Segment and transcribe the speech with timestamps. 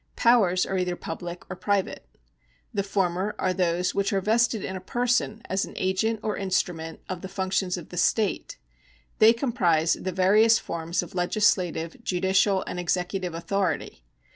[0.15, 2.07] Powers are either public or private.
[2.73, 7.01] The former are those which are vested in a person as an agent or instrument
[7.07, 8.57] of the functions of the state;
[9.19, 14.03] they comprise the various forms of legislative, judicial, and exe cutive authority.